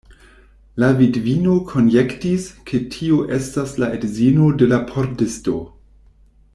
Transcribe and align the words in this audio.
La 0.83 0.87
vidvino 1.01 1.57
konjektis, 1.71 2.47
ke 2.71 2.81
tio 2.95 3.21
estas 3.37 3.77
la 3.85 3.93
edzino 3.99 4.49
de 4.63 4.71
la 4.75 4.85
pordisto. 4.93 5.59